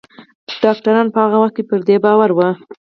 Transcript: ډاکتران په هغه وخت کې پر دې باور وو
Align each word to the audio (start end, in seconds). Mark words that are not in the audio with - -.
ډاکتران 0.63 1.05
په 1.13 1.17
هغه 1.23 1.37
وخت 1.39 1.53
کې 1.57 1.63
پر 1.69 1.79
دې 1.87 1.95
باور 2.05 2.29
وو 2.33 2.49